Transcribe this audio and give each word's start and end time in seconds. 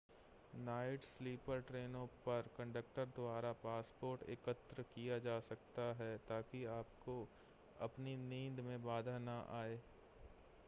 night 0.59 1.03
sleeper 1.05 1.59
ट्रेनों 1.61 2.05
पर 2.23 2.47
conductor 2.57 3.05
द्वारा 3.15 3.51
पासपोर्ट 3.63 4.23
एकत्र 4.29 4.83
किया 4.95 5.17
जा 5.19 5.39
सकता 5.39 5.83
है 5.93 6.09
ताकि 6.29 6.63
आपको 6.71 7.17
अपनी 7.79 8.15
नींद 8.23 8.59
में 8.59 8.83
बाधा 8.83 9.17
न 9.19 9.37
आए 9.51 9.77